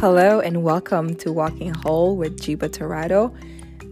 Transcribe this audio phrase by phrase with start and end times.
[0.00, 3.34] Hello and welcome to Walking Whole with Jiba Torado.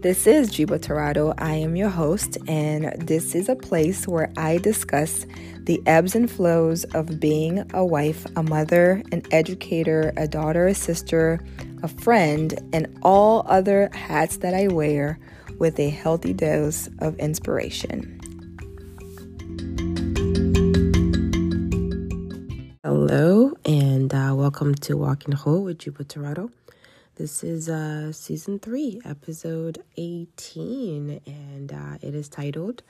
[0.01, 1.35] This is Jiba Torado.
[1.37, 5.27] I am your host, and this is a place where I discuss
[5.65, 10.73] the ebbs and flows of being a wife, a mother, an educator, a daughter, a
[10.73, 11.39] sister,
[11.83, 15.19] a friend, and all other hats that I wear
[15.59, 18.18] with a healthy dose of inspiration.
[23.01, 26.51] Hello, and uh, welcome to Walking Whole with Juba Torado.
[27.15, 32.83] This is uh, season three, episode 18, and uh, it is titled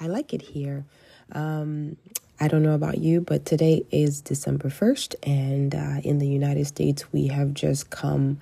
[0.00, 0.84] I Like It Here.
[1.30, 1.96] Um,
[2.40, 6.66] I don't know about you, but today is December 1st, and uh, in the United
[6.66, 8.40] States, we have just come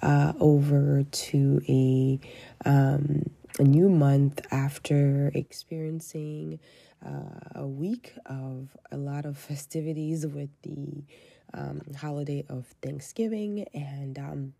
[0.00, 2.18] uh, over to a,
[2.64, 3.28] um,
[3.58, 6.58] a new month after experiencing
[7.04, 11.04] uh, a week of a lot of festivities with the
[11.52, 13.66] um, holiday of Thanksgiving.
[13.72, 14.54] And um,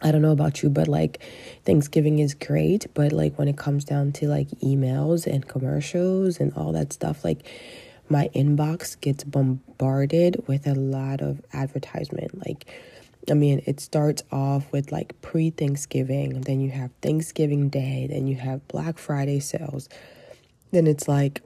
[0.00, 1.20] I don't know about you, but like
[1.64, 2.86] Thanksgiving is great.
[2.94, 7.24] But like when it comes down to like emails and commercials and all that stuff,
[7.24, 7.46] like
[8.08, 12.46] my inbox gets bombarded with a lot of advertisement.
[12.46, 12.66] Like,
[13.30, 18.26] I mean, it starts off with like pre Thanksgiving, then you have Thanksgiving Day, then
[18.26, 19.88] you have Black Friday sales.
[20.72, 21.42] Then it's like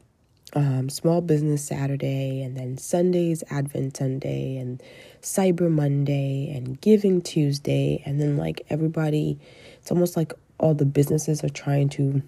[0.54, 4.82] um, Small Business Saturday, and then Sunday's Advent Sunday, and
[5.20, 9.38] Cyber Monday, and Giving Tuesday, and then like everybody,
[9.78, 12.22] it's almost like all the businesses are trying to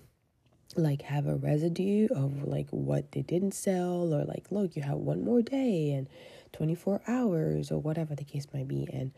[0.77, 4.99] like have a residue of like what they didn't sell, or like, look, you have
[4.99, 6.09] one more day and
[6.53, 9.13] 24 hours, or whatever the case might be, and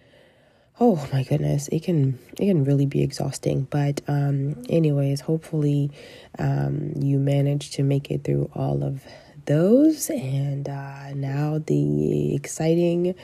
[0.78, 5.90] oh my goodness it can it can really be exhausting but um anyways hopefully
[6.38, 9.04] um you manage to make it through all of
[9.46, 13.14] those and uh, now the exciting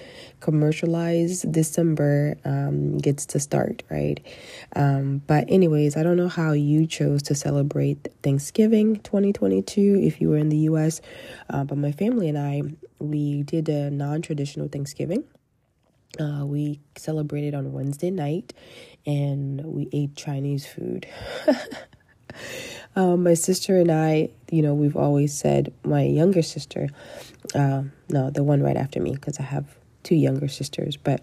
[0.41, 4.21] commercialized december um, gets to start right?
[4.75, 10.31] Um, but anyways i don't know how you chose to celebrate thanksgiving 2022 if you
[10.31, 11.01] were in the us
[11.51, 12.63] uh, but my family and i
[12.99, 15.23] we did a non-traditional thanksgiving
[16.21, 18.53] uh, we celebrated on Wednesday night
[19.07, 21.07] and we ate Chinese food.
[22.97, 26.89] um, my sister and I, you know, we've always said, my younger sister,
[27.55, 29.67] uh, no, the one right after me, because I have
[30.03, 31.21] two younger sisters, but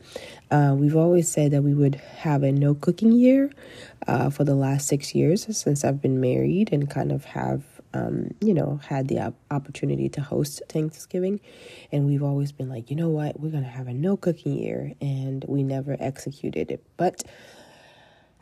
[0.52, 3.50] uh, we've always said that we would have a no cooking year
[4.08, 8.32] uh, for the last six years since I've been married and kind of have um,
[8.42, 11.40] you know, had the op- opportunity to host Thanksgiving.
[11.92, 14.58] And we've always been like, you know what, we're going to have a no cooking
[14.58, 14.94] year.
[15.02, 16.84] And we never executed it.
[16.98, 17.24] But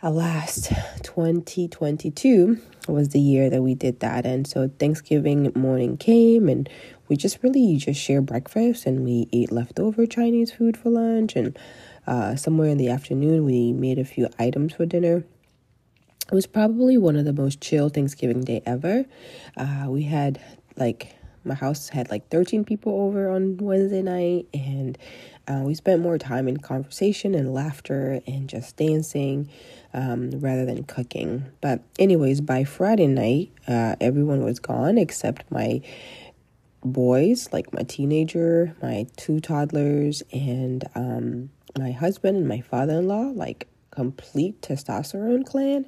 [0.01, 0.67] alas,
[1.03, 2.57] 2022
[2.87, 4.25] was the year that we did that.
[4.25, 6.69] And so Thanksgiving morning came and
[7.07, 11.35] we just really just shared breakfast and we ate leftover Chinese food for lunch.
[11.35, 11.57] And
[12.07, 15.23] uh, somewhere in the afternoon, we made a few items for dinner
[16.27, 19.05] it was probably one of the most chill Thanksgiving Day ever.
[19.57, 20.41] Uh, we had
[20.77, 24.97] like my house had like 13 people over on Wednesday night, and
[25.47, 29.49] uh, we spent more time in conversation and laughter and just dancing
[29.93, 31.45] um, rather than cooking.
[31.59, 35.81] But, anyways, by Friday night, uh, everyone was gone except my
[36.83, 43.07] boys, like my teenager, my two toddlers, and um, my husband and my father in
[43.07, 45.85] law, like complete testosterone clan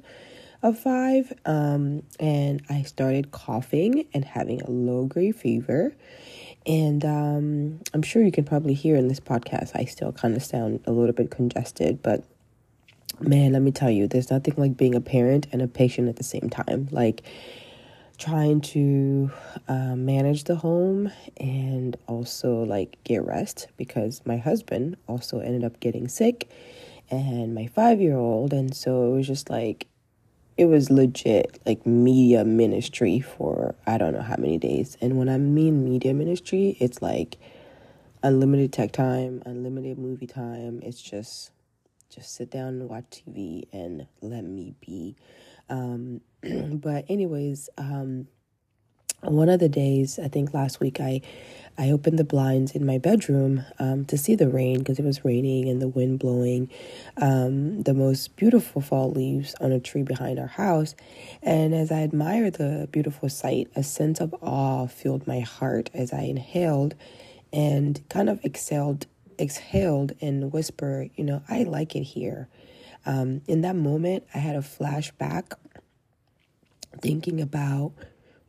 [0.62, 1.32] of five.
[1.44, 5.94] Um, and I started coughing and having a low grade fever.
[6.66, 10.42] And um, I'm sure you can probably hear in this podcast, I still kind of
[10.42, 12.24] sound a little bit congested, but
[13.20, 16.16] man, let me tell you, there's nothing like being a parent and a patient at
[16.16, 16.88] the same time.
[16.90, 17.22] Like,
[18.18, 19.30] trying to
[19.68, 25.80] uh, manage the home and also like get rest because my husband also ended up
[25.80, 26.48] getting sick
[27.10, 29.88] and my five year old and so it was just like
[30.56, 34.96] it was legit like media ministry for I don't know how many days.
[35.00, 37.38] And when I mean media ministry, it's like
[38.22, 40.80] unlimited tech time, unlimited movie time.
[40.82, 41.50] It's just
[42.08, 45.16] just sit down and watch TV and let me be.
[45.68, 48.28] Um, but anyways, um,
[49.24, 51.20] one of the days I think last week I
[51.76, 55.24] I opened the blinds in my bedroom um, to see the rain because it was
[55.24, 56.70] raining and the wind blowing
[57.16, 60.94] um, the most beautiful fall leaves on a tree behind our house.
[61.42, 66.12] And as I admired the beautiful sight, a sense of awe filled my heart as
[66.12, 66.94] I inhaled
[67.52, 69.06] and kind of exhaled,
[69.38, 72.48] exhaled and whispered, you know, I like it here.
[73.04, 75.54] Um, in that moment, I had a flashback
[77.00, 77.92] thinking about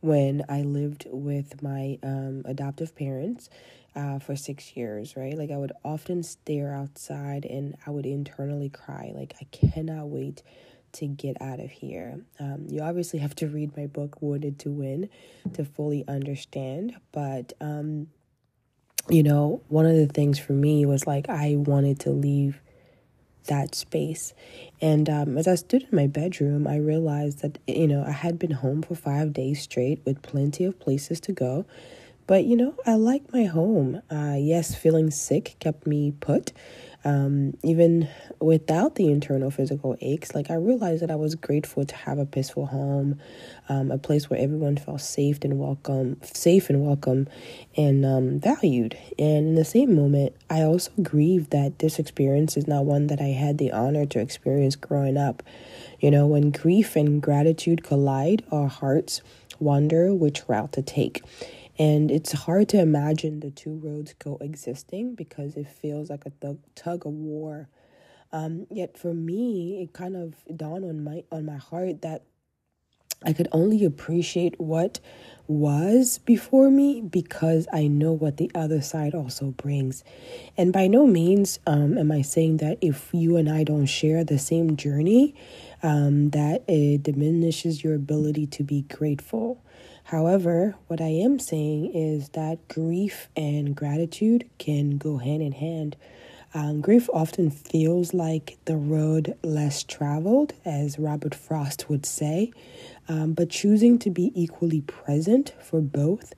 [0.00, 3.48] when I lived with my um, adoptive parents
[3.94, 5.36] uh, for six years, right?
[5.36, 10.42] Like I would often stare outside and I would internally cry, like, I cannot wait
[10.92, 12.20] to get out of here.
[12.38, 15.08] Um, you obviously have to read my book, Wounded to Win,
[15.54, 16.96] to fully understand.
[17.12, 18.08] But, um,
[19.08, 22.60] you know, one of the things for me was like I wanted to leave
[23.46, 24.34] that space.
[24.80, 28.38] And um, as I stood in my bedroom, I realized that, you know, I had
[28.38, 31.64] been home for five days straight with plenty of places to go.
[32.26, 34.02] But, you know, I like my home.
[34.10, 36.52] Uh, yes, feeling sick kept me put.
[37.06, 38.08] Um, even
[38.40, 42.26] without the internal physical aches, like I realized that I was grateful to have a
[42.26, 43.20] peaceful home,
[43.68, 47.28] um, a place where everyone felt safe and welcome, safe and welcome,
[47.76, 48.98] and um, valued.
[49.20, 53.20] And in the same moment, I also grieved that this experience is not one that
[53.20, 55.44] I had the honor to experience growing up.
[56.00, 59.22] You know, when grief and gratitude collide, our hearts
[59.60, 61.22] wonder which route to take.
[61.78, 66.58] And it's hard to imagine the two roads coexisting because it feels like a th-
[66.74, 67.68] tug of war.
[68.32, 72.22] Um, yet for me, it kind of dawned on my on my heart that
[73.24, 75.00] I could only appreciate what
[75.48, 80.04] was before me because I know what the other side also brings.
[80.56, 84.24] And by no means um, am I saying that if you and I don't share
[84.24, 85.34] the same journey,
[85.82, 89.62] um, that it diminishes your ability to be grateful.
[90.06, 95.96] However, what I am saying is that grief and gratitude can go hand in hand.
[96.54, 102.52] Um, grief often feels like the road less traveled, as Robert Frost would say,
[103.08, 106.32] um, but choosing to be equally present for both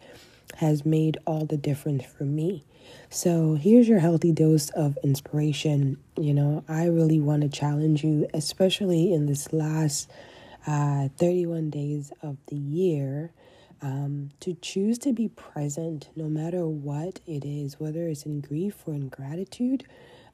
[0.56, 2.64] has made all the difference for me.
[3.10, 5.98] So here's your healthy dose of inspiration.
[6.16, 10.10] You know, I really want to challenge you, especially in this last
[10.66, 13.30] uh, 31 days of the year
[13.82, 18.82] um, to choose to be present no matter what it is, whether it's in grief
[18.86, 19.84] or in gratitude.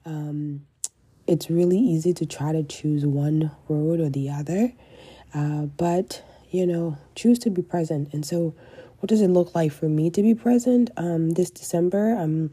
[0.04, 0.66] Um,
[1.26, 4.72] it's really easy to try to choose one road or the other,
[5.32, 8.12] uh, but you know, choose to be present.
[8.12, 8.54] And so,
[9.00, 10.90] what does it look like for me to be present?
[10.96, 12.52] Um, this December, I'm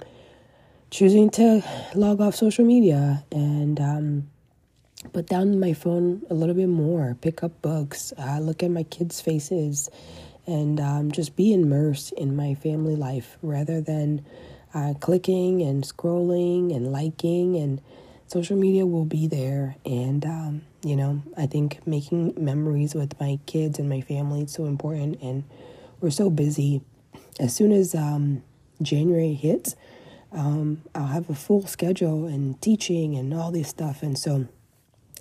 [0.90, 1.64] choosing to
[1.94, 4.30] log off social media and um,
[5.14, 8.84] put down my phone a little bit more, pick up books, uh, look at my
[8.84, 9.90] kids' faces,
[10.48, 14.26] and um, just be immersed in my family life rather than
[14.74, 17.82] uh, clicking and scrolling and liking and
[18.28, 19.76] social media will be there.
[19.86, 24.54] And um, you know i think making memories with my kids and my family is
[24.54, 25.44] so important and
[26.00, 26.82] we're so busy.
[27.40, 28.44] As soon as um,
[28.82, 29.76] january hits
[30.32, 34.48] um, i'll have a full schedule and teaching and all this stuff and so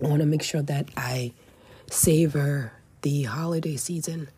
[0.02, 1.32] i want to make sure that i
[1.90, 4.28] savor the holiday season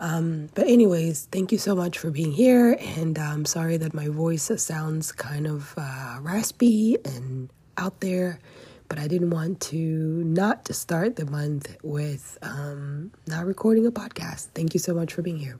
[0.00, 2.76] um, but, anyways, thank you so much for being here.
[2.80, 8.40] And I'm sorry that my voice sounds kind of uh, raspy and out there,
[8.88, 14.48] but I didn't want to not start the month with um, not recording a podcast.
[14.54, 15.58] Thank you so much for being here.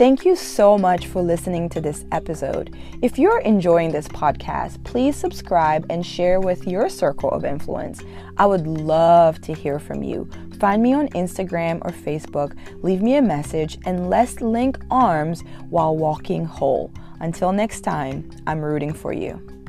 [0.00, 2.74] Thank you so much for listening to this episode.
[3.02, 8.00] If you're enjoying this podcast, please subscribe and share with your circle of influence.
[8.38, 10.26] I would love to hear from you.
[10.58, 15.94] Find me on Instagram or Facebook, leave me a message, and let's link arms while
[15.94, 16.90] walking whole.
[17.20, 19.59] Until next time, I'm rooting for you.